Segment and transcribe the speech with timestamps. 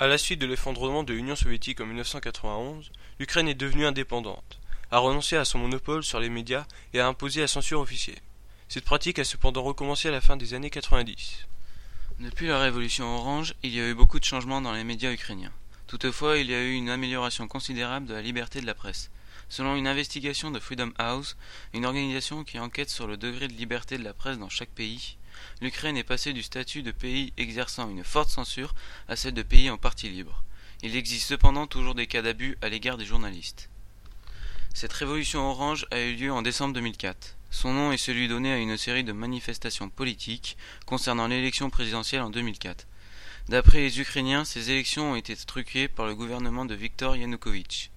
[0.00, 4.58] À la suite de l'effondrement de l'Union soviétique en 1991, l'Ukraine est devenue indépendante,
[4.90, 8.18] a renoncé à son monopole sur les médias et a imposé la censure officielle.
[8.68, 11.46] Cette pratique a cependant recommencé à la fin des années 90.
[12.18, 15.52] Depuis la révolution orange, il y a eu beaucoup de changements dans les médias ukrainiens.
[15.86, 19.12] Toutefois, il y a eu une amélioration considérable de la liberté de la presse.
[19.48, 21.36] Selon une investigation de Freedom House,
[21.72, 25.18] une organisation qui enquête sur le degré de liberté de la presse dans chaque pays,
[25.60, 28.74] l'Ukraine est passée du statut de pays exerçant une forte censure
[29.08, 30.42] à celle de pays en partie libre.
[30.82, 33.70] Il existe cependant toujours des cas d'abus à l'égard des journalistes.
[34.74, 37.36] Cette révolution orange a eu lieu en décembre 2004.
[37.50, 42.30] Son nom est celui donné à une série de manifestations politiques concernant l'élection présidentielle en
[42.30, 42.86] 2004.
[43.48, 47.90] D'après les Ukrainiens, ces élections ont été truquées par le gouvernement de Viktor Yanukovych.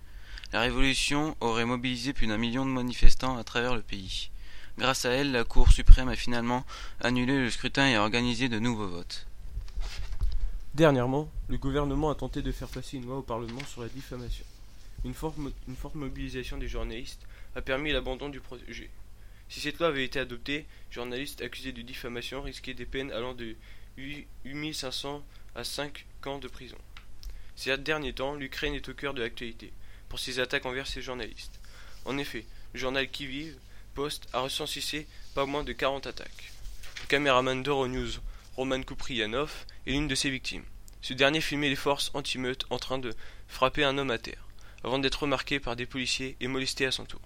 [0.54, 4.30] La révolution aurait mobilisé plus d'un million de manifestants à travers le pays.
[4.78, 6.64] Grâce à elle, la Cour suprême a finalement
[7.02, 9.26] annulé le scrutin et organisé de nouveaux votes.
[10.76, 14.46] Dernièrement, le gouvernement a tenté de faire passer une loi au Parlement sur la diffamation.
[15.04, 15.38] Une forte,
[15.96, 18.92] mobilisation des journalistes a permis l'abandon du projet.
[19.50, 23.56] Si cette loi avait été adoptée, journalistes accusés de diffamation risquaient des peines allant de
[23.98, 25.24] 8500
[25.56, 26.78] à 5 ans de prison.
[27.56, 29.74] Ces derniers temps, l'Ukraine est au cœur de l'actualité
[30.08, 31.60] pour ses attaques envers ses journalistes.
[32.06, 33.58] En effet, le journal Qui Vive
[34.34, 36.52] A recensé pas moins de 40 attaques.
[37.02, 38.20] Le caméraman d'Euronews,
[38.56, 39.52] Roman Kupriyanov,
[39.88, 40.66] est l'une de ses victimes.
[41.02, 43.16] Ce dernier filmait les forces anti-meutes en train de
[43.48, 44.48] frapper un homme à terre,
[44.84, 47.22] avant d'être remarqué par des policiers et molesté à son tour.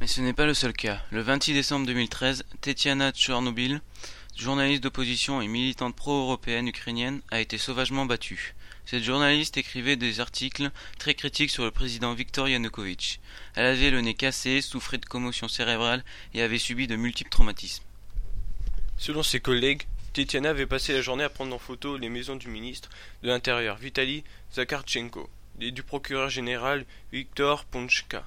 [0.00, 1.02] Mais ce n'est pas le seul cas.
[1.10, 3.82] Le 26 décembre 2013, Tetiana Tchernobyl,
[4.36, 8.54] journaliste d'opposition et militante pro-européenne ukrainienne, a été sauvagement battue.
[8.86, 13.20] Cette journaliste écrivait des articles très critiques sur le président Viktor Yanukovych.
[13.54, 17.84] Elle avait le nez cassé, souffrait de commotion cérébrale et avait subi de multiples traumatismes.
[18.96, 22.48] Selon ses collègues, Tetiana avait passé la journée à prendre en photo les maisons du
[22.48, 22.88] ministre
[23.22, 28.24] de l'Intérieur Vitaly Zakharchenko et du procureur général Viktor Ponchka.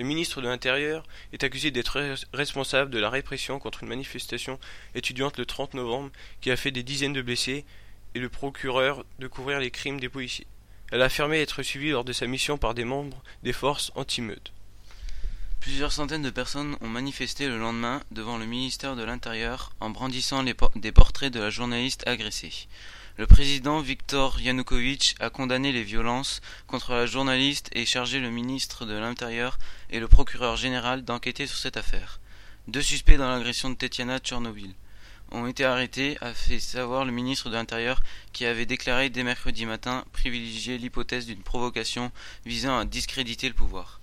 [0.00, 4.58] Le ministre de l'Intérieur est accusé d'être responsable de la répression contre une manifestation
[4.94, 6.08] étudiante le 30 novembre
[6.40, 7.66] qui a fait des dizaines de blessés
[8.14, 10.46] et le procureur de couvrir les crimes des policiers.
[10.90, 14.54] Elle a affirmé être suivie lors de sa mission par des membres des forces anti-meutes.
[15.60, 20.42] Plusieurs centaines de personnes ont manifesté le lendemain devant le ministère de l'Intérieur en brandissant
[20.42, 22.68] des portraits de la journaliste agressée.
[23.20, 28.86] Le président Viktor Yanukovych a condamné les violences contre la journaliste et chargé le ministre
[28.86, 29.58] de l'Intérieur
[29.90, 32.18] et le procureur général d'enquêter sur cette affaire.
[32.66, 34.72] Deux suspects dans l'agression de Tetiana Tchernobyl
[35.32, 38.00] ont été arrêtés, a fait savoir le ministre de l'Intérieur
[38.32, 42.12] qui avait déclaré dès mercredi matin privilégier l'hypothèse d'une provocation
[42.46, 44.00] visant à discréditer le pouvoir.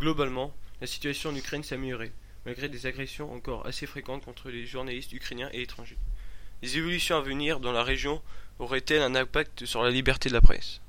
[0.00, 2.10] Globalement, la situation en Ukraine s'est améliorée,
[2.44, 5.98] malgré des agressions encore assez fréquentes contre les journalistes ukrainiens et étrangers.
[6.62, 8.22] Les évolutions à venir dans la région
[8.58, 10.80] auraient-elles un impact sur la liberté de la presse?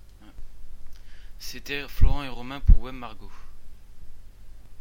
[1.40, 3.32] C'était Florent et Romain pour Web Margot.